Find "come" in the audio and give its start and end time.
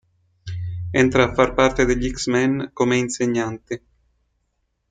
2.73-2.97